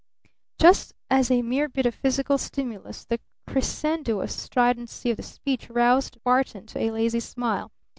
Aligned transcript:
Just 0.57 0.95
as 1.11 1.29
a 1.29 1.43
mere 1.43 1.69
bit 1.69 1.85
of 1.85 1.93
physical 1.93 2.39
stimulus 2.39 3.05
the 3.05 3.19
crescendoish 3.47 4.31
stridency 4.31 5.11
of 5.11 5.17
the 5.17 5.21
speech 5.21 5.69
roused 5.69 6.17
Barton 6.23 6.65
to 6.65 6.79
a 6.79 6.89
lazy 6.89 7.19
smile. 7.19 7.71